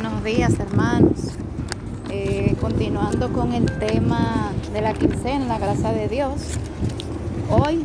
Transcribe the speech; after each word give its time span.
buenos 0.00 0.22
días 0.22 0.60
hermanos. 0.60 1.18
Eh, 2.08 2.54
continuando 2.60 3.32
con 3.32 3.52
el 3.52 3.66
tema 3.80 4.52
de 4.72 4.80
la 4.80 4.94
quincena, 4.94 5.46
la 5.46 5.58
gracia 5.58 5.90
de 5.90 6.06
Dios. 6.06 6.34
Hoy 7.50 7.84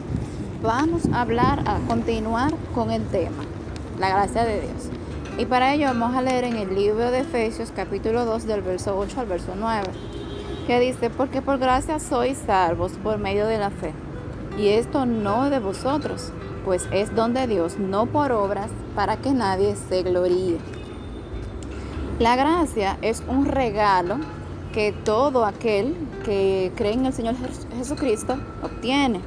vamos 0.61 1.07
a 1.11 1.21
hablar, 1.21 1.63
a 1.65 1.79
continuar 1.87 2.53
con 2.75 2.91
el 2.91 3.03
tema, 3.07 3.45
la 3.99 4.09
gracia 4.09 4.45
de 4.45 4.61
Dios. 4.61 4.89
Y 5.39 5.47
para 5.47 5.73
ello 5.73 5.87
vamos 5.87 6.15
a 6.15 6.21
leer 6.21 6.43
en 6.43 6.57
el 6.57 6.75
libro 6.75 7.09
de 7.09 7.21
Efesios 7.21 7.73
capítulo 7.75 8.25
2 8.25 8.45
del 8.45 8.61
verso 8.61 8.95
8 8.95 9.21
al 9.21 9.25
verso 9.25 9.53
9, 9.57 9.87
que 10.67 10.79
dice, 10.79 11.09
porque 11.09 11.41
por 11.41 11.57
gracia 11.57 11.97
sois 11.97 12.37
salvos 12.37 12.91
por 13.01 13.17
medio 13.17 13.47
de 13.47 13.57
la 13.57 13.71
fe. 13.71 13.91
Y 14.55 14.67
esto 14.67 15.07
no 15.07 15.49
de 15.49 15.57
vosotros, 15.57 16.31
pues 16.63 16.87
es 16.91 17.15
don 17.15 17.33
de 17.33 17.47
Dios, 17.47 17.79
no 17.79 18.05
por 18.05 18.31
obras, 18.33 18.69
para 18.93 19.17
que 19.17 19.31
nadie 19.31 19.75
se 19.75 20.03
gloríe. 20.03 20.59
La 22.19 22.35
gracia 22.35 22.99
es 23.01 23.23
un 23.27 23.47
regalo 23.47 24.17
que 24.71 24.91
todo 24.91 25.45
aquel 25.45 25.95
que 26.23 26.71
cree 26.75 26.93
en 26.93 27.07
el 27.07 27.13
Señor 27.13 27.33
Jesucristo 27.75 28.37
obtiene. 28.61 29.19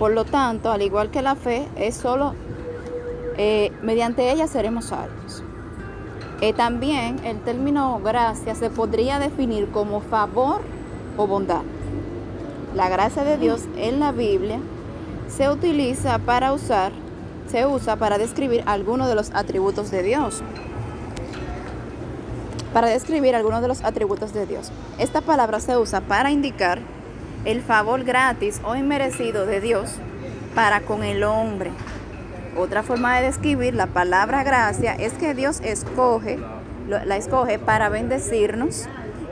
Por 0.00 0.10
lo 0.10 0.24
tanto, 0.24 0.72
al 0.72 0.82
igual 0.82 1.12
que 1.12 1.22
la 1.22 1.36
fe, 1.36 1.68
es 1.76 1.96
solo 1.96 2.34
eh, 3.36 3.70
mediante 3.82 4.32
ella 4.32 4.48
seremos 4.48 4.86
salvos. 4.86 5.44
Eh, 6.40 6.52
también 6.52 7.24
el 7.24 7.40
término 7.40 8.00
gracia 8.02 8.56
se 8.56 8.68
podría 8.68 9.20
definir 9.20 9.70
como 9.70 10.00
favor 10.00 10.60
o 11.16 11.28
bondad. 11.28 11.62
La 12.74 12.88
gracia 12.88 13.22
de 13.22 13.38
Dios 13.38 13.62
en 13.76 14.00
la 14.00 14.10
Biblia 14.10 14.58
se 15.28 15.48
utiliza 15.50 16.18
para 16.18 16.52
usar, 16.52 16.90
se 17.46 17.64
usa 17.64 17.94
para 17.94 18.18
describir 18.18 18.64
algunos 18.66 19.08
de 19.08 19.14
los 19.14 19.30
atributos 19.34 19.92
de 19.92 20.02
Dios 20.02 20.42
para 22.72 22.88
describir 22.88 23.34
algunos 23.34 23.62
de 23.62 23.68
los 23.68 23.84
atributos 23.84 24.32
de 24.32 24.46
Dios. 24.46 24.70
Esta 24.98 25.20
palabra 25.20 25.60
se 25.60 25.76
usa 25.76 26.00
para 26.00 26.30
indicar 26.30 26.80
el 27.44 27.62
favor 27.62 28.04
gratis 28.04 28.60
o 28.64 28.76
inmerecido 28.76 29.46
de 29.46 29.60
Dios 29.60 29.92
para 30.54 30.80
con 30.80 31.02
el 31.02 31.24
hombre. 31.24 31.70
Otra 32.56 32.82
forma 32.82 33.16
de 33.16 33.26
describir 33.26 33.74
la 33.74 33.86
palabra 33.86 34.42
gracia 34.42 34.94
es 34.94 35.12
que 35.14 35.34
Dios 35.34 35.60
escoge, 35.62 36.38
la 36.88 37.16
escoge 37.16 37.58
para 37.58 37.88
bendecirnos 37.88 38.86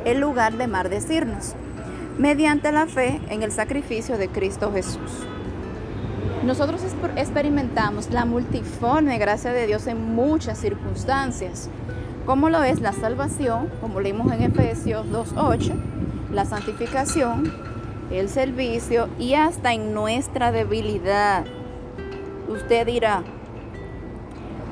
en 0.05 0.21
lugar 0.21 0.55
de 0.57 0.69
maldecirnos, 0.69 1.55
mediante 2.19 2.71
la 2.71 2.87
fe 2.87 3.21
en 3.29 3.43
el 3.43 3.51
sacrificio 3.51 4.19
de 4.19 4.29
Cristo 4.29 4.71
Jesús. 4.73 5.27
Nosotros 6.45 6.81
experimentamos 7.17 8.11
la 8.11 8.25
multiforme 8.25 9.19
gracia 9.19 9.53
de 9.53 9.67
Dios 9.67 9.89
en 9.89 10.15
muchas 10.15 10.59
circunstancias 10.59 11.69
como 12.27 12.51
lo 12.51 12.65
es 12.65 12.81
la 12.81 12.93
salvación, 12.93 13.71
como 13.81 14.01
leímos 14.01 14.33
en 14.33 14.43
Efesios 14.43 15.07
2.8, 15.07 15.73
la 16.33 16.45
santificación, 16.45 17.53
el 18.11 18.29
servicio 18.29 19.09
y 19.19 19.35
hasta 19.35 19.73
en 19.73 19.95
nuestra 19.95 20.51
debilidad. 20.51 21.45
Usted 22.49 22.85
dirá, 22.85 23.23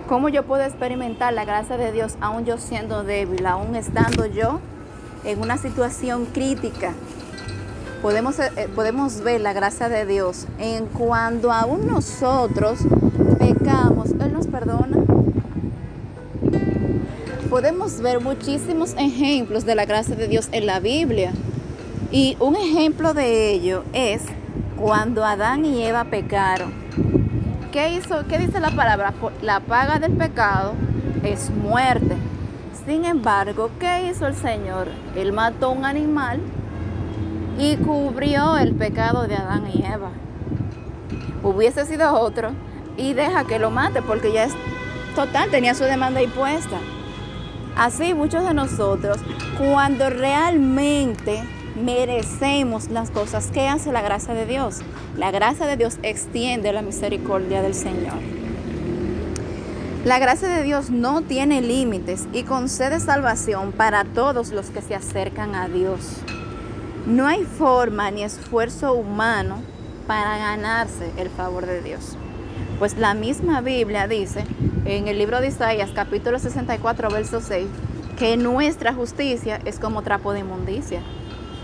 ¿cómo 0.08 0.28
yo 0.28 0.42
puedo 0.42 0.64
experimentar 0.64 1.32
la 1.32 1.44
gracia 1.44 1.76
de 1.76 1.92
Dios 1.92 2.16
aún 2.20 2.44
yo 2.44 2.58
siendo 2.58 3.04
débil, 3.04 3.46
aún 3.46 3.76
estando 3.76 4.26
yo 4.26 4.58
en 5.24 5.40
una 5.40 5.56
situación 5.56 6.26
crítica? 6.26 6.92
Podemos, 8.02 8.38
eh, 8.38 8.68
podemos 8.74 9.20
ver 9.20 9.40
la 9.40 9.52
gracia 9.52 9.88
de 9.88 10.04
Dios 10.04 10.46
en 10.58 10.86
cuando 10.86 11.52
aún 11.52 11.86
nosotros 11.86 12.80
podemos 17.54 18.00
ver 18.00 18.20
muchísimos 18.20 18.94
ejemplos 18.98 19.64
de 19.64 19.76
la 19.76 19.84
gracia 19.84 20.16
de 20.16 20.26
Dios 20.26 20.48
en 20.50 20.66
la 20.66 20.80
Biblia. 20.80 21.30
Y 22.10 22.36
un 22.40 22.56
ejemplo 22.56 23.14
de 23.14 23.52
ello 23.52 23.84
es 23.92 24.22
cuando 24.76 25.24
Adán 25.24 25.64
y 25.64 25.84
Eva 25.84 26.02
pecaron. 26.02 26.74
¿Qué 27.70 27.94
hizo? 27.94 28.26
¿Qué 28.26 28.38
dice 28.38 28.58
la 28.58 28.72
palabra? 28.72 29.14
La 29.40 29.60
paga 29.60 30.00
del 30.00 30.14
pecado 30.14 30.72
es 31.22 31.50
muerte. 31.50 32.16
Sin 32.86 33.04
embargo, 33.04 33.70
¿qué 33.78 34.10
hizo 34.10 34.26
el 34.26 34.34
Señor? 34.34 34.88
Él 35.14 35.32
mató 35.32 35.70
un 35.70 35.84
animal 35.84 36.40
y 37.56 37.76
cubrió 37.76 38.58
el 38.58 38.74
pecado 38.74 39.28
de 39.28 39.36
Adán 39.36 39.68
y 39.72 39.84
Eva. 39.86 40.10
Hubiese 41.44 41.86
sido 41.86 42.18
otro 42.18 42.50
y 42.96 43.12
deja 43.12 43.44
que 43.44 43.60
lo 43.60 43.70
mate 43.70 44.02
porque 44.02 44.32
ya 44.32 44.42
es 44.42 44.54
total, 45.14 45.52
tenía 45.52 45.74
su 45.74 45.84
demanda 45.84 46.20
impuesta. 46.20 46.80
Así 47.76 48.14
muchos 48.14 48.44
de 48.46 48.54
nosotros, 48.54 49.18
cuando 49.58 50.08
realmente 50.08 51.42
merecemos 51.74 52.88
las 52.88 53.10
cosas 53.10 53.48
que 53.48 53.68
hace 53.68 53.90
la 53.90 54.02
gracia 54.02 54.32
de 54.34 54.46
Dios, 54.46 54.80
la 55.16 55.30
gracia 55.30 55.66
de 55.66 55.76
Dios 55.76 55.98
extiende 56.02 56.72
la 56.72 56.82
misericordia 56.82 57.62
del 57.62 57.74
Señor. 57.74 58.14
La 60.04 60.18
gracia 60.18 60.48
de 60.48 60.62
Dios 60.62 60.90
no 60.90 61.22
tiene 61.22 61.62
límites 61.62 62.28
y 62.32 62.42
concede 62.42 63.00
salvación 63.00 63.72
para 63.72 64.04
todos 64.04 64.52
los 64.52 64.66
que 64.66 64.82
se 64.82 64.94
acercan 64.94 65.54
a 65.54 65.66
Dios. 65.66 66.18
No 67.06 67.26
hay 67.26 67.44
forma 67.44 68.10
ni 68.10 68.22
esfuerzo 68.22 68.92
humano 68.92 69.62
para 70.06 70.36
ganarse 70.36 71.10
el 71.16 71.30
favor 71.30 71.66
de 71.66 71.82
Dios. 71.82 72.16
Pues 72.78 72.98
la 72.98 73.14
misma 73.14 73.62
Biblia 73.62 74.06
dice 74.06 74.44
en 74.84 75.08
el 75.08 75.18
libro 75.18 75.40
de 75.40 75.48
Isaías 75.48 75.90
capítulo 75.94 76.38
64 76.38 77.08
verso 77.10 77.40
6 77.40 77.66
que 78.18 78.36
nuestra 78.36 78.92
justicia 78.92 79.58
es 79.64 79.78
como 79.78 80.02
trapo 80.02 80.32
de 80.32 80.40
inmundicia. 80.40 81.00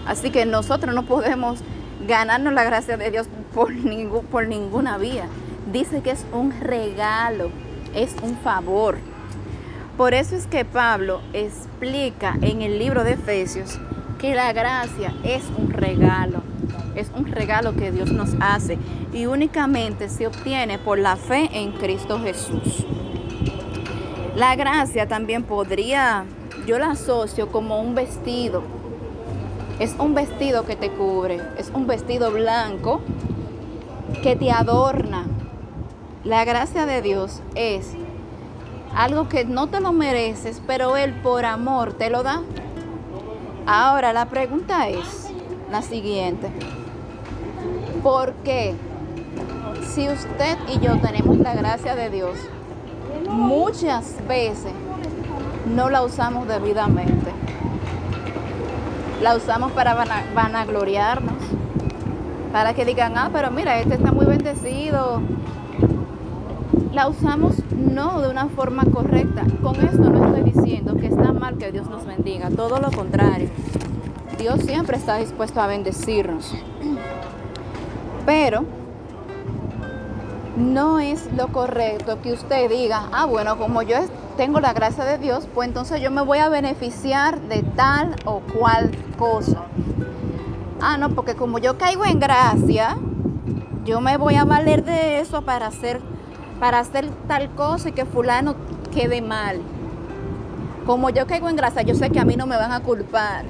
Así 0.07 0.31
que 0.31 0.47
nosotros 0.47 0.95
no 0.95 1.05
podemos 1.05 1.61
ganarnos 2.09 2.53
la 2.55 2.65
gracia 2.65 2.97
de 2.97 3.11
Dios 3.11 3.29
por, 3.55 3.73
ningún, 3.73 4.25
por 4.25 4.49
ninguna 4.49 4.99
vía. 4.99 5.27
Dice 5.73 6.01
que 6.01 6.11
es 6.11 6.25
un 6.33 6.59
regalo, 6.61 7.51
es 7.95 8.17
un 8.23 8.37
favor. 8.39 8.99
Por 9.97 10.15
eso 10.15 10.35
es 10.35 10.47
que 10.47 10.65
Pablo 10.65 11.21
explica 11.33 12.37
en 12.41 12.63
el 12.63 12.79
libro 12.79 13.05
de 13.05 13.13
Efesios 13.13 13.79
que 14.19 14.35
la 14.35 14.53
gracia 14.53 15.15
es 15.23 15.45
un 15.57 15.71
regalo 15.71 16.43
es 16.95 17.11
un 17.17 17.27
regalo 17.27 17.75
que 17.75 17.93
Dios 17.93 18.13
nos 18.13 18.31
hace 18.41 18.79
y 19.13 19.27
únicamente 19.27 20.09
se 20.09 20.27
obtiene 20.27 20.79
por 20.79 20.99
la 20.99 21.17
fe 21.17 21.49
en 21.53 21.73
Cristo 21.73 22.21
Jesús. 22.21 22.85
La 24.37 24.55
gracia 24.55 25.09
también 25.09 25.43
podría, 25.43 26.25
yo 26.65 26.79
la 26.79 26.93
asocio 26.93 27.51
como 27.51 27.81
un 27.81 27.97
vestido. 27.97 28.63
Es 29.81 29.97
un 29.99 30.15
vestido 30.15 30.65
que 30.65 30.77
te 30.77 30.91
cubre, 30.91 31.41
es 31.59 31.73
un 31.75 31.89
vestido 31.89 32.31
blanco 32.31 33.01
que 34.23 34.37
te 34.37 34.53
adorna. 34.53 35.27
La 36.23 36.45
gracia 36.45 36.87
de 36.87 37.03
Dios 37.03 37.41
es 37.57 37.95
algo 38.95 39.29
que 39.29 39.45
no 39.45 39.67
te 39.67 39.81
lo 39.81 39.93
mereces, 39.93 40.63
pero 40.65 40.97
Él 40.97 41.13
por 41.13 41.45
amor 41.45 41.95
te 41.95 42.09
lo 42.09 42.23
da. 42.23 42.43
Ahora 43.67 44.13
la 44.13 44.27
pregunta 44.27 44.89
es 44.89 45.31
la 45.73 45.83
siguiente. 45.83 46.51
Porque 48.03 48.75
si 49.93 50.09
usted 50.09 50.57
y 50.69 50.79
yo 50.79 50.99
tenemos 51.01 51.37
la 51.39 51.55
gracia 51.55 51.97
de 51.97 52.11
Dios, 52.11 52.37
muchas 53.29 54.17
veces 54.27 54.73
no 55.75 55.91
la 55.91 56.03
usamos 56.03 56.47
debidamente. 56.49 57.33
La 59.23 59.37
usamos 59.37 59.73
para 59.73 59.95
vanagloriarnos, 60.35 61.35
para 62.53 62.75
que 62.75 62.85
digan, 62.85 63.19
ah, 63.19 63.31
pero 63.33 63.51
mira, 63.51 63.79
este 63.79 63.95
está 63.95 64.13
muy 64.13 64.27
bendecido. 64.27 65.21
La 66.93 67.09
usamos 67.09 67.57
no 67.77 68.21
de 68.21 68.31
una 68.31 68.49
forma 68.49 68.85
correcta. 68.85 69.45
Con 69.63 69.77
esto 69.77 70.11
no 70.11 70.27
estoy 70.27 70.51
diciendo 70.51 70.97
que 70.97 71.07
está 71.07 71.33
mal 71.33 71.59
que 71.59 71.71
Dios 71.71 71.89
nos 71.89 72.07
bendiga, 72.07 72.51
todo 72.51 72.81
lo 72.81 72.91
contrario. 72.91 73.49
Dios 74.39 74.61
siempre 74.63 74.97
está 74.97 75.17
dispuesto 75.19 75.61
a 75.61 75.67
bendecirnos. 75.67 76.55
Pero 78.25 78.65
no 80.61 81.01
es 81.01 81.29
lo 81.37 81.49
correcto 81.49 82.21
que 82.23 82.33
usted 82.33 82.69
diga, 82.69 83.09
ah, 83.13 83.25
bueno, 83.25 83.59
como 83.59 83.83
yo 83.83 83.97
tengo 84.37 84.61
la 84.61 84.73
gracia 84.73 85.05
de 85.05 85.19
Dios, 85.19 85.49
pues 85.55 85.69
entonces 85.69 86.01
yo 86.01 86.11
me 86.11 86.23
voy 86.23 86.39
a 86.39 86.49
beneficiar 86.49 87.41
de 87.41 87.63
tal 87.63 88.15
o 88.25 88.41
cual 88.41 88.91
cosa. 89.19 89.63
Ah, 90.81 90.97
no, 90.99 91.11
porque 91.11 91.35
como 91.35 91.59
yo 91.59 91.79
caigo 91.79 92.05
en 92.05 92.21
gracia, 92.21 92.97
yo 93.85 94.01
me 94.01 94.17
voy 94.17 94.37
a 94.37 94.45
valer 94.45 94.85
de 94.85 95.21
eso 95.21 95.43
para 95.43 95.67
hacer, 95.67 96.01
para 96.59 96.79
hacer 96.79 97.11
tal 97.27 97.51
cosa 97.55 97.89
y 97.89 97.93
que 97.93 98.05
fulano 98.05 98.55
quede 98.95 99.23
mal. 99.23 99.61
Como 100.87 101.11
yo 101.11 101.27
caigo 101.27 101.49
en 101.49 101.57
gracia, 101.57 101.83
yo 101.83 101.95
sé 101.95 102.11
que 102.11 102.21
a 102.21 102.25
mí 102.25 102.37
no 102.37 102.47
me 102.47 102.57
van 102.57 102.73
a 102.73 102.81
culpar. 102.81 103.45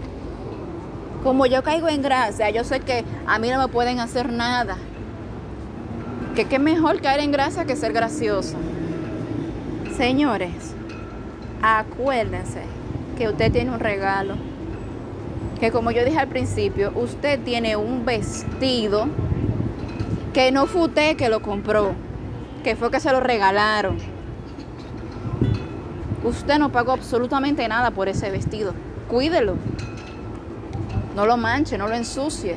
Como 1.22 1.46
yo 1.46 1.62
caigo 1.62 1.88
en 1.88 2.02
gracia, 2.02 2.50
yo 2.50 2.64
sé 2.64 2.80
que 2.80 3.04
a 3.26 3.38
mí 3.38 3.48
no 3.50 3.58
me 3.58 3.68
pueden 3.68 4.00
hacer 4.00 4.32
nada. 4.32 4.76
Que 6.34 6.44
qué 6.46 6.58
mejor 6.58 7.00
caer 7.00 7.20
en 7.20 7.32
gracia 7.32 7.64
que 7.64 7.76
ser 7.76 7.92
gracioso. 7.92 8.56
Señores, 9.96 10.74
acuérdense 11.60 12.62
que 13.18 13.28
usted 13.28 13.52
tiene 13.52 13.70
un 13.70 13.80
regalo. 13.80 14.36
Que 15.58 15.70
como 15.70 15.90
yo 15.90 16.04
dije 16.04 16.18
al 16.18 16.28
principio, 16.28 16.92
usted 16.94 17.40
tiene 17.40 17.76
un 17.76 18.04
vestido 18.04 19.08
que 20.32 20.52
no 20.52 20.66
fue 20.66 20.82
usted 20.82 21.16
que 21.16 21.28
lo 21.28 21.42
compró, 21.42 21.92
que 22.64 22.76
fue 22.76 22.90
que 22.90 23.00
se 23.00 23.12
lo 23.12 23.20
regalaron. 23.20 23.98
Usted 26.22 26.58
no 26.58 26.70
pagó 26.70 26.92
absolutamente 26.92 27.66
nada 27.66 27.90
por 27.90 28.08
ese 28.08 28.30
vestido. 28.30 28.72
Cuídelo. 29.08 29.56
No 31.16 31.26
lo 31.26 31.36
manche, 31.36 31.76
no 31.76 31.88
lo 31.88 31.94
ensucie. 31.94 32.56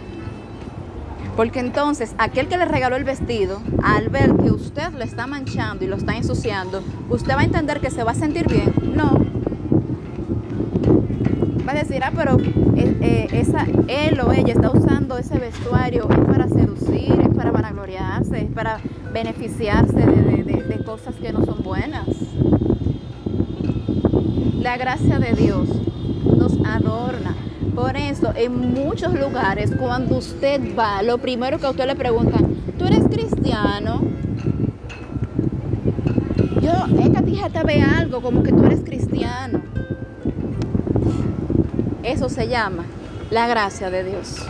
Porque 1.36 1.60
entonces 1.60 2.14
aquel 2.18 2.48
que 2.48 2.58
le 2.58 2.66
regaló 2.66 2.96
el 2.96 3.04
vestido, 3.04 3.62
al 3.82 4.10
ver 4.10 4.36
que 4.36 4.52
usted 4.52 4.94
le 4.94 5.04
está 5.04 5.28
manchando 5.28 5.84
y 5.84 5.88
lo 5.88 5.96
está 5.96 6.16
ensuciando, 6.16 6.84
usted 7.10 7.36
va 7.36 7.42
a 7.42 7.46
entender 7.46 7.80
que 7.80 7.90
se 7.90 8.04
va 8.04 8.12
a 8.12 8.16
sentir 8.16 8.48
bien. 8.48 8.74
No. 8.96 9.20
Va 11.68 11.72
a 11.72 11.76
decir, 11.76 12.04
ah, 12.04 12.12
pero 12.16 12.38
él, 12.38 12.98
eh, 13.02 13.28
esa, 13.32 13.66
él 13.88 14.20
o 14.20 14.32
ella 14.32 14.54
está 14.54 14.70
usando 14.70 15.18
ese 15.18 15.40
vestuario 15.40 16.08
es 16.10 16.20
para 16.20 16.48
seducir, 16.48 17.20
es 17.20 17.36
para 17.36 17.52
vanagloriarse, 17.52 18.44
es 18.44 18.52
para 18.52 18.80
beneficiarse 19.12 19.94
de 19.94 20.44
cosas 20.86 21.16
que 21.16 21.32
no 21.32 21.44
son 21.46 21.64
buenas. 21.64 22.08
La 24.62 24.78
gracia 24.78 25.20
de 25.20 25.34
Dios 25.34 25.68
nos 26.26 26.54
adorna, 26.66 27.36
por 27.76 27.98
eso, 27.98 28.34
en 28.36 28.74
muchos 28.74 29.14
lugares, 29.14 29.72
cuando 29.78 30.18
usted 30.18 30.78
va, 30.78 31.02
lo 31.02 31.18
primero 31.18 31.60
que 31.60 31.66
a 31.66 31.72
usted 31.72 31.88
le 31.88 31.96
preguntan, 31.96 32.56
¿tú 32.78 32.86
eres 32.86 33.04
cristiano? 33.10 34.02
Yo, 36.62 36.72
esta 37.02 37.22
te 37.50 37.64
ve 37.64 37.82
algo 37.82 38.22
como 38.22 38.44
que 38.44 38.52
tú 38.52 38.64
eres 38.64 38.82
cristiano. 38.84 39.62
Eso 42.04 42.30
se 42.30 42.48
llama 42.48 42.86
la 43.32 43.48
gracia 43.48 43.90
de 43.90 44.04
Dios. 44.04 44.46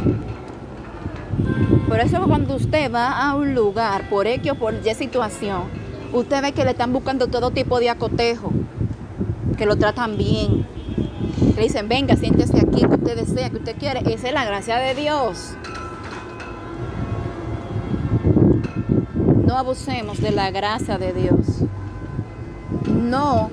Por 1.88 2.00
eso 2.00 2.22
cuando 2.28 2.56
usted 2.56 2.92
va 2.92 3.30
a 3.30 3.36
un 3.36 3.54
lugar, 3.54 4.10
por 4.10 4.28
X 4.28 4.52
o 4.52 4.56
por 4.56 4.74
Y 4.74 4.94
situación, 4.96 5.64
usted 6.12 6.42
ve 6.42 6.52
que 6.52 6.66
le 6.66 6.72
están 6.72 6.92
buscando 6.92 7.28
todo 7.28 7.52
tipo 7.52 7.80
de 7.80 7.90
acotejo, 7.90 8.52
que 9.58 9.66
lo 9.66 9.76
tratan 9.76 10.18
bien, 10.18 10.66
le 11.56 11.62
dicen, 11.62 11.88
venga, 11.88 12.16
siéntese 12.16 12.58
aquí, 12.60 12.82
que 12.82 12.96
usted 12.96 13.16
desea, 13.16 13.50
que 13.50 13.58
usted 13.58 13.76
quiere. 13.78 14.00
Esa 14.12 14.28
es 14.28 14.34
la 14.34 14.46
gracia 14.46 14.78
de 14.78 14.96
Dios. 14.96 15.56
No 19.46 19.58
abusemos 19.58 20.20
de 20.20 20.32
la 20.32 20.50
gracia 20.50 20.98
de 20.98 21.14
Dios. 21.14 21.64
No 22.92 23.52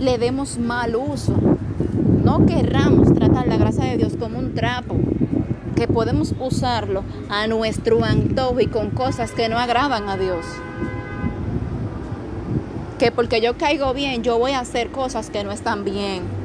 le 0.00 0.18
demos 0.18 0.58
mal 0.58 0.94
uso. 0.94 1.34
No 2.22 2.46
querramos 2.46 3.12
tratar 3.12 3.48
la 3.48 3.56
gracia 3.56 3.84
de 3.84 3.96
Dios 3.96 4.12
como 4.16 4.38
un 4.38 4.54
trapo, 4.54 4.94
que 5.74 5.88
podemos 5.88 6.34
usarlo 6.38 7.02
a 7.28 7.48
nuestro 7.48 8.04
antojo 8.04 8.60
y 8.60 8.68
con 8.68 8.90
cosas 8.90 9.32
que 9.32 9.48
no 9.48 9.58
agradan 9.58 10.08
a 10.08 10.16
Dios. 10.16 10.46
Que 13.00 13.10
porque 13.10 13.40
yo 13.40 13.58
caigo 13.58 13.92
bien, 13.92 14.22
yo 14.22 14.38
voy 14.38 14.52
a 14.52 14.60
hacer 14.60 14.92
cosas 14.92 15.30
que 15.30 15.42
no 15.42 15.50
están 15.50 15.82
bien 15.82 16.41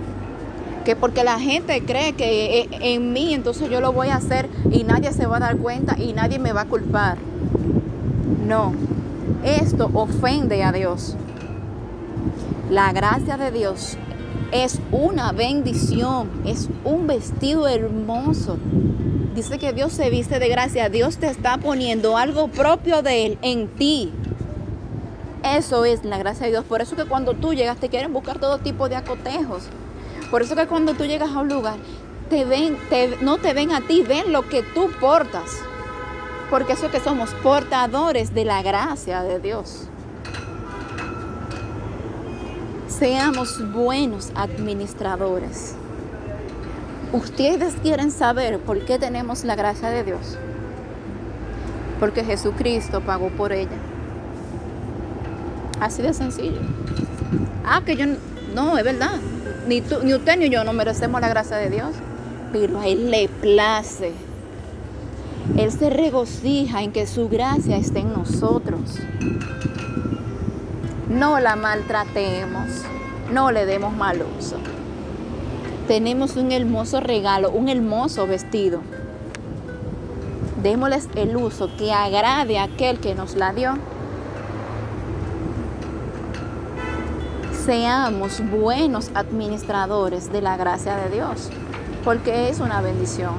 que 0.87 0.95
porque 0.95 1.25
la 1.25 1.37
gente 1.37 1.83
cree 1.83 2.13
que 2.13 2.61
e, 2.61 2.93
en 2.93 3.11
mí, 3.11 3.33
entonces 3.33 3.69
yo 3.69 3.81
lo 3.81 3.91
voy 3.91 4.07
a 4.07 4.15
hacer 4.15 4.47
y 4.71 4.85
nadie 4.85 5.11
se 5.11 5.25
va 5.25 5.35
a 5.35 5.39
dar 5.41 5.57
cuenta 5.57 5.97
y 5.99 6.13
nadie 6.13 6.39
me 6.39 6.53
va 6.53 6.61
a 6.61 6.65
culpar. 6.65 7.17
No, 8.45 8.71
esto 9.43 9.91
ofende 9.93 10.63
a 10.63 10.71
Dios. 10.71 11.17
La 12.69 12.93
gracia 12.93 13.35
de 13.35 13.51
Dios 13.51 13.97
es 14.53 14.79
una 14.93 15.33
bendición, 15.33 16.29
es 16.45 16.69
un 16.85 17.05
vestido 17.05 17.67
hermoso. 17.67 18.57
Dice 19.35 19.59
que 19.59 19.73
Dios 19.73 19.91
se 19.91 20.09
viste 20.09 20.39
de 20.39 20.47
gracia, 20.47 20.87
Dios 20.87 21.17
te 21.17 21.27
está 21.27 21.57
poniendo 21.57 22.15
algo 22.15 22.47
propio 22.47 23.01
de 23.01 23.25
Él 23.25 23.37
en 23.41 23.67
ti. 23.67 24.13
Eso 25.43 25.83
es 25.83 26.05
la 26.05 26.17
gracia 26.17 26.45
de 26.45 26.53
Dios. 26.53 26.63
Por 26.63 26.81
eso 26.81 26.95
que 26.95 27.03
cuando 27.03 27.33
tú 27.33 27.53
llegas 27.53 27.75
te 27.75 27.89
quieren 27.89 28.13
buscar 28.13 28.39
todo 28.39 28.59
tipo 28.59 28.87
de 28.87 28.95
acotejos. 28.95 29.63
Por 30.29 30.41
eso 30.41 30.55
que 30.55 30.67
cuando 30.67 30.93
tú 30.93 31.05
llegas 31.05 31.31
a 31.31 31.39
un 31.39 31.49
lugar, 31.49 31.77
te 32.29 32.43
ven, 32.43 32.77
no 33.21 33.37
te 33.37 33.53
ven 33.53 33.71
a 33.71 33.81
ti, 33.81 34.03
ven 34.03 34.33
lo 34.33 34.47
que 34.47 34.61
tú 34.61 34.89
portas. 34.99 35.59
Porque 36.49 36.73
eso 36.73 36.91
que 36.91 36.99
somos 36.99 37.33
portadores 37.35 38.33
de 38.33 38.45
la 38.45 38.61
gracia 38.61 39.23
de 39.23 39.39
Dios. 39.39 39.87
Seamos 42.87 43.71
buenos 43.71 44.31
administradores. 44.35 45.75
Ustedes 47.13 47.75
quieren 47.81 48.11
saber 48.11 48.59
por 48.59 48.83
qué 48.83 48.99
tenemos 48.99 49.45
la 49.45 49.55
gracia 49.55 49.89
de 49.89 50.03
Dios. 50.03 50.37
Porque 51.99 52.23
Jesucristo 52.23 53.01
pagó 53.01 53.29
por 53.29 53.53
ella. 53.53 53.77
Así 55.79 56.01
de 56.01 56.13
sencillo. 56.13 56.59
Ah, 57.65 57.81
que 57.85 57.95
yo 57.95 58.05
no, 58.53 58.77
es 58.77 58.83
verdad 58.83 59.19
ni, 59.67 59.81
ni 60.03 60.13
usted 60.13 60.37
ni 60.37 60.49
yo 60.49 60.63
no 60.63 60.73
merecemos 60.73 61.21
la 61.21 61.29
gracia 61.29 61.57
de 61.57 61.69
Dios, 61.69 61.93
pero 62.51 62.79
a 62.79 62.87
Él 62.87 63.11
le 63.11 63.27
place. 63.27 64.13
Él 65.57 65.71
se 65.71 65.89
regocija 65.89 66.83
en 66.83 66.91
que 66.91 67.07
su 67.07 67.29
gracia 67.29 67.77
esté 67.77 67.99
en 67.99 68.13
nosotros. 68.13 68.99
No 71.09 71.39
la 71.39 71.55
maltratemos, 71.55 72.83
no 73.31 73.51
le 73.51 73.65
demos 73.65 73.95
mal 73.95 74.23
uso. 74.37 74.57
Tenemos 75.87 76.35
un 76.35 76.51
hermoso 76.51 76.99
regalo, 76.99 77.49
un 77.49 77.69
hermoso 77.69 78.27
vestido. 78.27 78.81
Démosles 80.61 81.07
el 81.15 81.37
uso 81.37 81.69
que 81.77 81.93
agrade 81.93 82.59
a 82.59 82.63
aquel 82.63 82.99
que 82.99 83.15
nos 83.15 83.35
la 83.35 83.53
dio 83.53 83.77
seamos 87.67 88.41
buenos 88.49 89.11
administradores 89.13 90.31
de 90.31 90.41
la 90.41 90.55
gracia 90.55 90.95
de 90.95 91.09
Dios, 91.09 91.49
porque 92.05 92.47
es 92.47 92.61
una 92.61 92.79
bendición. 92.79 93.33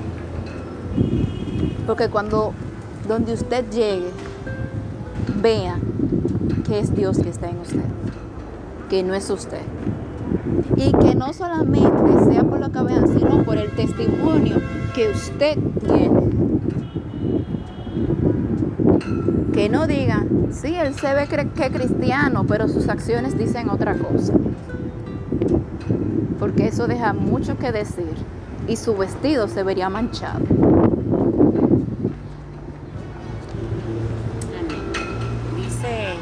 Porque 1.87 2.11
cuando 2.11 2.53
donde 3.09 3.33
usted 3.33 3.65
llegue, 3.71 4.11
vea 5.41 5.79
que 6.67 6.79
es 6.79 6.95
Dios 6.95 7.19
que 7.21 7.31
está 7.31 7.49
en 7.49 7.61
usted, 7.61 7.87
que 8.91 9.03
no 9.03 9.15
es 9.15 9.31
usted. 9.31 9.63
Y 10.77 10.93
que 10.93 11.15
no 11.15 11.33
solamente 11.33 12.31
sea 12.31 12.45
por 12.45 12.61
lo 12.61 12.71
que 12.71 13.07
sino 13.19 13.45
por 13.45 13.57
el 13.57 13.71
testimonio 13.71 14.61
que 14.95 15.09
usted 15.09 15.57
tiene. 15.81 16.21
Que 19.55 19.71
no 19.71 19.87
digan, 19.87 20.28
Sí, 20.51 20.75
él 20.75 20.95
se 20.95 21.15
ve 21.15 21.27
que 21.27 21.71
cristiano, 21.71 22.45
pero 22.47 22.69
sus 22.69 22.89
acciones 22.89 23.37
dicen 23.37 23.69
otra 23.69 23.95
cosa. 23.95 24.33
Porque 26.39 26.69
eso 26.69 26.87
deja 26.87 27.13
mucho 27.13 27.59
que 27.59 27.71
decir 27.71 28.15
y 28.67 28.77
su 28.77 28.97
vestido 28.97 29.49
se 29.49 29.63
vería 29.63 29.89
manchado. 29.89 30.41
Dice 35.57 36.15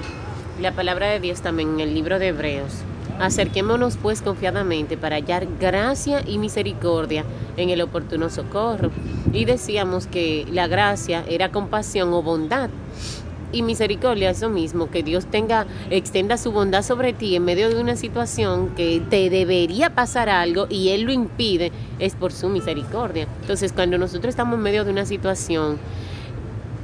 la 0.60 0.72
palabra 0.72 1.08
de 1.08 1.20
Dios 1.20 1.40
también 1.40 1.74
en 1.74 1.80
el 1.80 1.94
libro 1.94 2.18
de 2.18 2.28
Hebreos. 2.28 2.72
Acerquémonos 3.18 3.96
pues 3.96 4.20
confiadamente 4.22 4.96
para 4.96 5.16
hallar 5.16 5.46
gracia 5.58 6.20
y 6.26 6.38
misericordia 6.38 7.24
en 7.56 7.70
el 7.70 7.80
oportuno 7.80 8.28
socorro. 8.28 8.90
Y 9.32 9.44
decíamos 9.44 10.06
que 10.06 10.46
la 10.50 10.66
gracia 10.66 11.24
era 11.28 11.50
compasión 11.50 12.12
o 12.12 12.22
bondad 12.22 12.68
y 13.56 13.62
misericordia, 13.62 14.30
eso 14.30 14.50
mismo, 14.50 14.90
que 14.90 15.02
Dios 15.02 15.26
tenga, 15.26 15.66
extienda 15.90 16.36
su 16.36 16.52
bondad 16.52 16.82
sobre 16.82 17.12
ti 17.12 17.34
en 17.36 17.44
medio 17.44 17.68
de 17.68 17.80
una 17.80 17.96
situación 17.96 18.74
que 18.76 19.02
te 19.08 19.30
debería 19.30 19.94
pasar 19.94 20.28
algo 20.28 20.66
y 20.68 20.90
Él 20.90 21.02
lo 21.02 21.12
impide, 21.12 21.72
es 21.98 22.14
por 22.14 22.32
su 22.32 22.48
misericordia. 22.48 23.26
Entonces, 23.40 23.72
cuando 23.72 23.98
nosotros 23.98 24.30
estamos 24.30 24.56
en 24.56 24.62
medio 24.62 24.84
de 24.84 24.90
una 24.90 25.06
situación, 25.06 25.78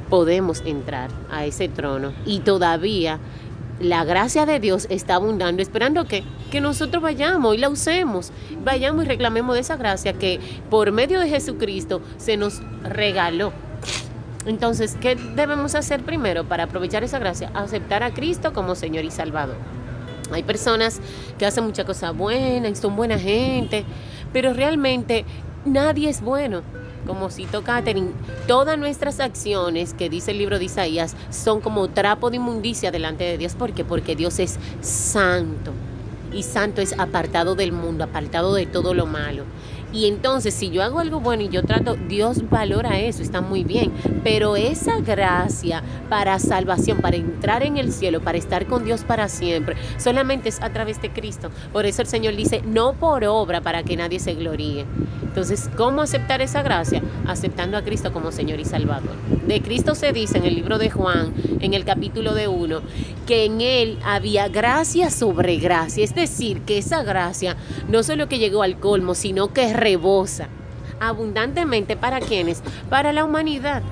podemos 0.08 0.62
entrar 0.64 1.10
a 1.30 1.44
ese 1.44 1.68
trono. 1.68 2.12
Y 2.26 2.40
todavía 2.40 3.18
la 3.80 4.04
gracia 4.04 4.46
de 4.46 4.60
Dios 4.60 4.86
está 4.90 5.16
abundando, 5.16 5.62
esperando 5.62 6.06
que, 6.06 6.24
que 6.50 6.60
nosotros 6.60 7.02
vayamos 7.02 7.54
y 7.54 7.58
la 7.58 7.68
usemos, 7.68 8.30
vayamos 8.64 9.04
y 9.04 9.08
reclamemos 9.08 9.54
de 9.54 9.60
esa 9.60 9.76
gracia 9.76 10.12
que 10.12 10.40
por 10.70 10.92
medio 10.92 11.20
de 11.20 11.28
Jesucristo 11.28 12.00
se 12.16 12.36
nos 12.36 12.62
regaló 12.82 13.52
entonces, 14.46 14.96
¿qué 15.00 15.14
debemos 15.14 15.74
hacer 15.74 16.02
primero 16.02 16.44
para 16.44 16.64
aprovechar 16.64 17.04
esa 17.04 17.18
gracia? 17.18 17.50
Aceptar 17.54 18.02
a 18.02 18.12
Cristo 18.12 18.52
como 18.52 18.74
Señor 18.74 19.04
y 19.04 19.10
Salvador. 19.10 19.56
Hay 20.32 20.42
personas 20.42 21.00
que 21.38 21.46
hacen 21.46 21.64
mucha 21.64 21.84
cosa 21.84 22.10
buena 22.10 22.68
y 22.68 22.74
son 22.74 22.96
buena 22.96 23.18
gente, 23.18 23.84
pero 24.32 24.52
realmente 24.52 25.24
nadie 25.64 26.08
es 26.08 26.22
bueno. 26.22 26.62
Como 27.06 27.30
citó 27.30 27.62
Catherine, 27.64 28.12
todas 28.46 28.78
nuestras 28.78 29.18
acciones, 29.18 29.92
que 29.92 30.08
dice 30.08 30.30
el 30.30 30.38
libro 30.38 30.58
de 30.60 30.66
Isaías, 30.66 31.16
son 31.30 31.60
como 31.60 31.88
trapo 31.88 32.30
de 32.30 32.36
inmundicia 32.36 32.92
delante 32.92 33.24
de 33.24 33.38
Dios. 33.38 33.54
¿Por 33.54 33.72
qué? 33.72 33.84
Porque 33.84 34.14
Dios 34.14 34.38
es 34.38 34.58
santo. 34.80 35.72
y 36.32 36.44
santo 36.44 36.80
es 36.80 36.98
apartado 36.98 37.54
del 37.54 37.72
mundo, 37.72 38.04
apartado 38.04 38.54
de 38.54 38.64
todo 38.64 38.94
lo 38.94 39.04
malo. 39.04 39.44
Y 39.92 40.06
entonces, 40.06 40.54
si 40.54 40.70
yo 40.70 40.82
hago 40.82 41.00
algo 41.00 41.20
bueno 41.20 41.42
y 41.42 41.48
yo 41.48 41.62
trato, 41.62 41.96
Dios 42.08 42.48
valora 42.48 42.98
eso, 42.98 43.22
está 43.22 43.40
muy 43.40 43.62
bien. 43.62 43.92
Pero 44.24 44.56
esa 44.56 45.00
gracia 45.00 45.82
para 46.08 46.38
salvación, 46.38 46.98
para 46.98 47.16
entrar 47.16 47.62
en 47.62 47.76
el 47.76 47.92
cielo, 47.92 48.20
para 48.20 48.38
estar 48.38 48.66
con 48.66 48.84
Dios 48.84 49.02
para 49.02 49.28
siempre, 49.28 49.76
solamente 49.98 50.48
es 50.48 50.62
a 50.62 50.72
través 50.72 51.00
de 51.02 51.10
Cristo. 51.10 51.50
Por 51.72 51.84
eso 51.84 52.02
el 52.02 52.08
Señor 52.08 52.36
dice, 52.36 52.62
no 52.64 52.94
por 52.94 53.24
obra 53.24 53.60
para 53.60 53.82
que 53.82 53.96
nadie 53.96 54.18
se 54.18 54.34
gloríe. 54.34 54.86
Entonces, 55.22 55.70
¿cómo 55.76 56.02
aceptar 56.02 56.42
esa 56.42 56.62
gracia? 56.62 57.02
Aceptando 57.26 57.78
a 57.78 57.82
Cristo 57.82 58.12
como 58.12 58.32
Señor 58.32 58.60
y 58.60 58.66
Salvador. 58.66 59.16
De 59.46 59.62
Cristo 59.62 59.94
se 59.94 60.12
dice 60.12 60.38
en 60.38 60.44
el 60.44 60.54
libro 60.54 60.76
de 60.76 60.90
Juan, 60.90 61.32
en 61.60 61.72
el 61.72 61.84
capítulo 61.84 62.34
de 62.34 62.48
1, 62.48 62.80
que 63.26 63.46
en 63.46 63.60
Él 63.62 63.98
había 64.04 64.48
gracia 64.48 65.10
sobre 65.10 65.56
gracia. 65.56 66.04
Es 66.04 66.14
decir, 66.14 66.60
que 66.62 66.78
esa 66.78 67.02
gracia 67.02 67.56
no 67.88 68.02
solo 68.02 68.28
que 68.28 68.38
llegó 68.38 68.62
al 68.62 68.78
colmo, 68.78 69.14
sino 69.14 69.52
que 69.54 69.72
rebosa 69.82 70.48
abundantemente 71.02 71.96
para 71.96 72.20
quienes, 72.20 72.62
para 72.88 73.12
la 73.12 73.24
humanidad. 73.24 73.82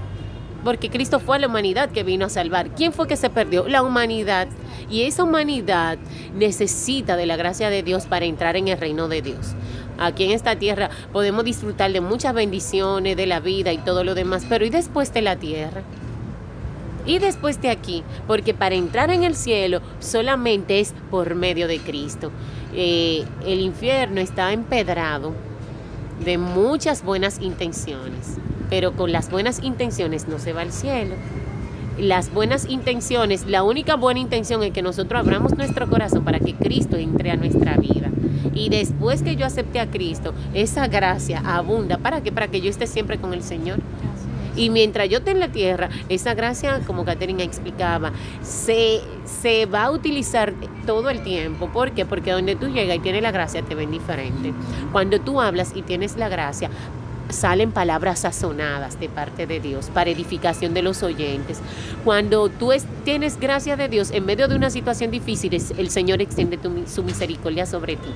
Porque 0.63 0.91
Cristo 0.91 1.21
fue 1.21 1.39
la 1.39 1.49
humanidad 1.49 1.91
que 1.91 2.05
vino 2.05 2.27
a 2.27 2.29
salvar. 2.29 2.71
¿Quién 2.75 2.93
fue 2.93 3.09
que 3.09 3.17
se 3.17 3.31
perdió? 3.31 3.67
La 3.67 3.83
humanidad. 3.83 4.47
Y 4.91 5.03
esa 5.03 5.25
humanidad 5.25 5.99
necesita 6.35 7.17
de 7.17 7.27
la 7.27 7.37
gracia 7.37 7.71
de 7.71 7.83
Dios 7.83 8.07
para 8.07 8.27
entrar 8.27 8.57
en 8.57 8.69
el 8.69 8.79
reino 8.79 9.09
de 9.09 9.23
Dios. 9.23 9.55
Aquí 9.99 10.25
en 10.25 10.31
esta 10.31 10.57
tierra 10.57 10.91
podemos 11.13 11.45
disfrutar 11.45 11.93
de 11.93 12.01
muchas 12.01 12.35
bendiciones, 12.35 13.17
de 13.17 13.27
la 13.27 13.41
vida 13.41 13.73
y 13.73 13.79
todo 13.79 14.05
lo 14.05 14.15
demás, 14.15 14.47
pero 14.49 14.65
¿y 14.65 14.71
después 14.71 15.13
de 15.13 15.23
la 15.23 15.37
tierra? 15.37 15.83
y 17.07 17.19
después 17.19 17.61
de 17.63 17.71
aquí, 17.71 18.05
porque 18.27 18.53
para 18.53 18.75
entrar 18.75 19.11
en 19.11 19.25
el 19.25 19.35
cielo 19.35 19.81
solamente 20.01 20.81
es 20.81 20.95
por 21.11 21.35
medio 21.35 21.67
de 21.67 21.79
Cristo. 21.79 22.31
Eh, 22.75 23.25
el 23.47 23.61
infierno 23.61 24.21
está 24.21 24.53
empedrado 24.53 25.33
de 26.25 26.39
muchas 26.39 27.03
buenas 27.03 27.41
intenciones, 27.41 28.39
pero 28.69 28.93
con 28.93 29.13
las 29.13 29.31
buenas 29.31 29.63
intenciones 29.63 30.29
no 30.29 30.39
se 30.39 30.53
va 30.53 30.63
al 30.63 30.73
cielo. 30.73 31.15
Las 31.99 32.33
buenas 32.33 32.67
intenciones, 32.69 33.47
la 33.47 33.63
única 33.63 33.97
buena 33.97 34.21
intención 34.21 34.63
es 34.63 34.73
que 34.73 34.83
nosotros 34.83 35.21
abramos 35.21 35.57
nuestro 35.57 35.89
corazón 35.89 36.25
para 36.25 36.39
que 36.39 36.55
Cristo 36.55 36.97
entre 36.97 37.31
a 37.31 37.37
nuestra 37.37 37.77
vida. 37.77 38.11
Y 38.55 38.69
después 38.69 39.23
que 39.23 39.37
yo 39.37 39.47
acepte 39.47 39.81
a 39.81 39.91
Cristo, 39.91 40.33
esa 40.55 40.87
gracia 40.87 41.43
abunda. 41.45 41.99
¿Para 41.99 42.23
qué? 42.23 42.33
Para 42.33 42.49
que 42.49 42.61
yo 42.61 42.71
esté 42.71 42.87
siempre 42.87 43.19
con 43.19 43.35
el 43.35 43.43
Señor. 43.43 43.81
Y 44.57 44.71
mientras 44.71 45.09
yo 45.09 45.19
esté 45.19 45.31
en 45.31 45.41
la 45.41 45.53
tierra, 45.53 45.89
esa 46.09 46.35
gracia, 46.35 46.81
como 46.87 47.05
Caterina 47.05 47.43
explicaba, 47.43 48.13
se, 48.43 49.01
se 49.25 49.67
va 49.67 49.85
a 49.85 49.91
utilizar 49.91 50.55
todo 50.87 51.11
el 51.11 51.23
tiempo. 51.23 51.69
¿Por 51.69 51.93
qué? 51.93 52.05
Porque 52.07 52.33
donde 52.33 52.57
tú 52.57 52.69
llegas 52.69 52.97
y 52.97 53.01
tienes 53.01 53.23
la 53.23 53.31
gracia, 53.31 53.63
te 53.63 53.75
ven 53.75 53.91
diferente. 53.91 54.53
Cuando 54.93 55.21
tú 55.21 55.41
hablas 55.41 55.73
y 55.75 55.83
tienes 55.83 56.17
la 56.17 56.29
gracia, 56.29 56.71
salen 57.33 57.73
palabras 57.73 58.21
sazonadas 58.21 58.99
de 58.99 59.09
parte 59.09 59.47
de 59.47 59.61
Dios 59.61 59.91
para 59.93 60.11
edificación 60.11 60.75
de 60.75 60.83
los 60.83 61.03
oyentes. 61.03 61.61
Cuando 62.05 62.49
tú 62.49 62.71
tienes 63.05 63.39
gracia 63.39 63.77
de 63.77 63.89
Dios 63.89 64.11
en 64.11 64.25
medio 64.27 64.49
de 64.49 64.57
una 64.57 64.71
situación 64.71 65.11
difícil, 65.11 65.55
el 65.55 65.91
Señor 65.91 66.21
extiende 66.21 66.59
su 66.87 67.03
misericordia 67.03 67.67
sobre 67.67 67.97
ti. 67.97 68.11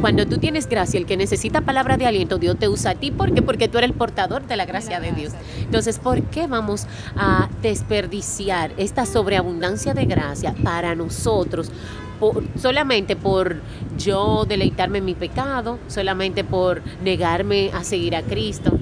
Cuando 0.00 0.26
tú 0.26 0.38
tienes 0.38 0.68
gracia, 0.68 0.98
el 0.98 1.06
que 1.06 1.16
necesita 1.16 1.60
palabra 1.60 1.96
de 1.96 2.06
aliento, 2.06 2.38
Dios 2.38 2.58
te 2.58 2.68
usa 2.68 2.92
a 2.92 2.94
ti. 2.94 3.10
¿Por 3.10 3.32
qué? 3.34 3.42
Porque 3.42 3.68
tú 3.68 3.78
eres 3.78 3.90
el 3.90 3.96
portador 3.96 4.46
de 4.46 4.56
la 4.56 4.64
gracia 4.64 5.00
de 5.00 5.12
Dios. 5.12 5.32
Entonces, 5.60 5.98
¿por 5.98 6.22
qué 6.22 6.46
vamos 6.46 6.86
a 7.14 7.48
desperdiciar 7.60 8.72
esta 8.78 9.06
sobreabundancia 9.06 9.94
de 9.94 10.06
gracia 10.06 10.54
para 10.64 10.94
nosotros? 10.94 11.70
Solamente 12.56 13.16
por 13.16 13.56
yo 13.98 14.44
deleitarme 14.46 14.98
en 14.98 15.04
mi 15.04 15.14
pecado, 15.14 15.78
solamente 15.88 16.44
por 16.44 16.82
negarme 17.02 17.70
a 17.72 17.84
seguir 17.84 18.16
a 18.16 18.22
Cristo. 18.22 18.78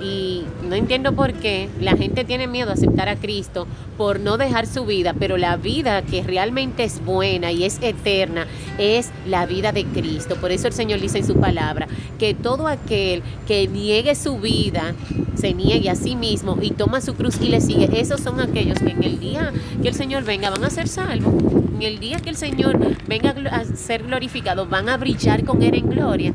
Y 0.00 0.44
no 0.68 0.76
entiendo 0.76 1.12
por 1.12 1.32
qué 1.32 1.68
la 1.80 1.96
gente 1.96 2.24
tiene 2.24 2.46
miedo 2.46 2.70
a 2.70 2.74
aceptar 2.74 3.08
a 3.08 3.16
Cristo 3.16 3.66
por 3.96 4.20
no 4.20 4.38
dejar 4.38 4.66
su 4.66 4.86
vida, 4.86 5.12
pero 5.18 5.36
la 5.36 5.56
vida 5.56 6.02
que 6.02 6.22
realmente 6.22 6.84
es 6.84 7.04
buena 7.04 7.50
y 7.50 7.64
es 7.64 7.78
eterna 7.82 8.46
es 8.78 9.10
la 9.26 9.44
vida 9.46 9.72
de 9.72 9.84
Cristo. 9.84 10.36
Por 10.36 10.52
eso 10.52 10.68
el 10.68 10.72
Señor 10.72 11.00
dice 11.00 11.18
en 11.18 11.26
su 11.26 11.34
palabra 11.34 11.88
que 12.18 12.34
todo 12.34 12.68
aquel 12.68 13.22
que 13.46 13.66
niegue 13.66 14.14
su 14.14 14.38
vida, 14.38 14.94
se 15.34 15.54
niegue 15.54 15.90
a 15.90 15.94
sí 15.94 16.16
mismo 16.16 16.58
y 16.60 16.70
toma 16.70 17.00
su 17.00 17.14
cruz 17.14 17.40
y 17.40 17.48
le 17.48 17.60
sigue, 17.60 17.88
esos 18.00 18.20
son 18.20 18.40
aquellos 18.40 18.78
que 18.78 18.90
en 18.90 19.02
el 19.02 19.18
día 19.18 19.52
que 19.82 19.88
el 19.88 19.94
Señor 19.94 20.24
venga 20.24 20.50
van 20.50 20.64
a 20.64 20.70
ser 20.70 20.88
salvos. 20.88 21.34
En 21.74 21.82
el 21.82 22.00
día 22.00 22.18
que 22.18 22.30
el 22.30 22.36
Señor 22.36 22.78
venga 23.06 23.34
a 23.52 23.64
ser 23.64 24.02
glorificado, 24.02 24.66
van 24.66 24.88
a 24.88 24.96
brillar 24.96 25.44
con 25.44 25.62
Él 25.62 25.74
en 25.74 25.88
gloria. 25.88 26.34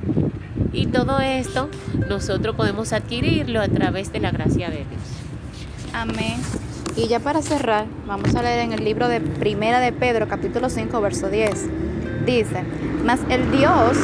Y 0.74 0.88
todo 0.88 1.20
esto 1.20 1.70
nosotros 2.10 2.56
podemos 2.56 2.94
adquirirlo 2.94 3.62
a 3.62 3.68
través 3.68 4.12
de 4.12 4.20
la 4.20 4.32
gracia 4.32 4.72
de 4.72 4.78
Dios. 4.78 5.02
Amén. 5.94 6.42
Y 6.96 7.08
ya 7.08 7.20
para 7.20 7.44
cerrar, 7.44 7.86
vamos 8.08 8.34
a 8.36 8.42
leer 8.42 8.60
en 8.60 8.74
el 8.74 8.84
libro 8.84 9.08
de 9.08 9.22
Primera 9.22 9.80
de 9.80 9.92
Pedro, 9.92 10.28
capítulo 10.28 10.70
5, 10.70 11.00
verso 11.00 11.30
10. 11.30 11.70
Dice, 12.26 12.64
mas 13.06 13.20
el 13.30 13.52
Dios, 13.52 13.98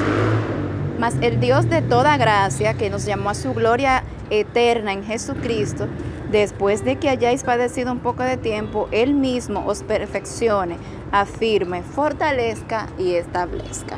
mas 1.00 1.16
el 1.22 1.40
Dios 1.40 1.70
de 1.70 1.82
toda 1.82 2.18
gracia, 2.18 2.76
que 2.76 2.92
nos 2.92 3.06
llamó 3.06 3.32
a 3.32 3.36
su 3.36 3.54
gloria 3.54 4.04
eterna 4.30 4.94
en 4.94 5.04
Jesucristo, 5.04 5.88
después 6.32 6.86
de 6.86 6.98
que 6.98 7.10
hayáis 7.10 7.44
padecido 7.44 7.92
un 7.92 8.00
poco 8.00 8.22
de 8.22 8.38
tiempo, 8.38 8.88
Él 8.92 9.16
mismo 9.16 9.66
os 9.66 9.82
perfeccione, 9.82 10.78
afirme, 11.12 11.82
fortalezca 11.82 12.88
y 13.00 13.16
establezca. 13.16 13.98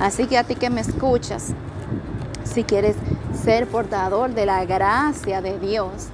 Así 0.00 0.26
que 0.26 0.38
a 0.38 0.44
ti 0.44 0.56
que 0.56 0.70
me 0.70 0.80
escuchas, 0.80 1.54
si 2.44 2.64
quieres 2.64 2.96
ser 3.42 3.66
portador 3.66 4.34
de 4.34 4.46
la 4.46 4.64
gracia 4.64 5.40
de 5.40 5.58
Dios, 5.58 6.08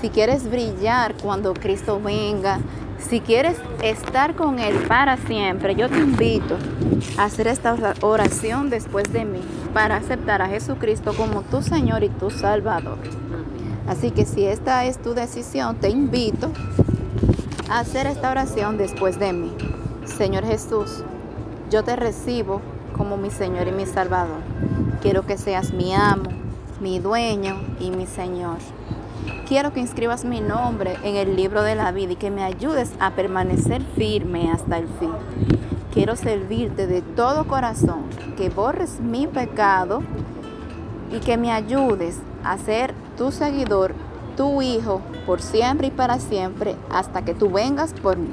si 0.00 0.10
quieres 0.10 0.50
brillar 0.50 1.14
cuando 1.14 1.54
Cristo 1.54 2.00
venga, 2.00 2.58
si 2.98 3.20
quieres 3.20 3.56
estar 3.82 4.34
con 4.34 4.58
Él 4.58 4.74
para 4.88 5.16
siempre, 5.16 5.74
yo 5.74 5.88
te 5.88 5.98
invito 5.98 6.56
a 7.16 7.24
hacer 7.24 7.46
esta 7.46 7.76
oración 8.00 8.70
después 8.70 9.12
de 9.12 9.24
mí 9.24 9.40
para 9.72 9.96
aceptar 9.96 10.42
a 10.42 10.48
Jesucristo 10.48 11.14
como 11.16 11.42
tu 11.42 11.62
Señor 11.62 12.02
y 12.02 12.08
tu 12.08 12.30
Salvador. 12.30 12.98
Así 13.88 14.10
que 14.10 14.26
si 14.26 14.44
esta 14.44 14.84
es 14.84 14.98
tu 14.98 15.14
decisión, 15.14 15.76
te 15.76 15.88
invito 15.88 16.50
a 17.70 17.80
hacer 17.80 18.06
esta 18.06 18.30
oración 18.30 18.76
después 18.76 19.18
de 19.18 19.32
mí. 19.32 19.52
Señor 20.04 20.44
Jesús, 20.44 21.02
yo 21.70 21.84
te 21.84 21.96
recibo 21.96 22.60
como 22.96 23.16
mi 23.16 23.30
Señor 23.30 23.68
y 23.68 23.72
mi 23.72 23.86
Salvador. 23.86 24.42
Quiero 25.00 25.24
que 25.24 25.38
seas 25.38 25.72
mi 25.72 25.94
amo, 25.94 26.30
mi 26.80 26.98
dueño 26.98 27.56
y 27.78 27.90
mi 27.92 28.06
Señor. 28.06 28.58
Quiero 29.46 29.72
que 29.72 29.80
inscribas 29.80 30.24
mi 30.24 30.40
nombre 30.40 30.96
en 31.04 31.14
el 31.14 31.36
libro 31.36 31.62
de 31.62 31.76
la 31.76 31.92
vida 31.92 32.12
y 32.12 32.16
que 32.16 32.30
me 32.30 32.42
ayudes 32.42 32.90
a 32.98 33.12
permanecer 33.12 33.82
firme 33.96 34.50
hasta 34.50 34.78
el 34.78 34.88
fin. 34.98 35.12
Quiero 35.94 36.16
servirte 36.16 36.86
de 36.86 37.02
todo 37.02 37.46
corazón, 37.46 38.02
que 38.36 38.50
borres 38.50 39.00
mi 39.00 39.26
pecado 39.26 40.02
y 41.12 41.20
que 41.20 41.36
me 41.36 41.52
ayudes 41.52 42.18
a 42.42 42.58
ser 42.58 42.92
tu 43.16 43.30
seguidor, 43.30 43.94
tu 44.36 44.62
hijo, 44.62 45.00
por 45.26 45.40
siempre 45.40 45.86
y 45.86 45.90
para 45.92 46.18
siempre, 46.18 46.74
hasta 46.90 47.22
que 47.22 47.34
tú 47.34 47.50
vengas 47.50 47.92
por 47.92 48.16
mí. 48.16 48.30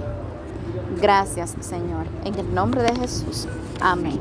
Gracias, 1.00 1.56
Señor. 1.62 2.08
En 2.24 2.36
el 2.36 2.54
nombre 2.54 2.82
de 2.82 2.96
Jesús. 2.96 3.48
Amén. 3.80 4.18